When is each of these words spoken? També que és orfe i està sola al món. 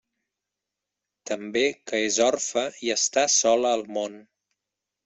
També 1.31 1.63
que 1.91 2.01
és 2.07 2.19
orfe 2.31 2.65
i 2.89 2.93
està 2.99 3.29
sola 3.39 3.79
al 3.79 3.87
món. 4.01 4.23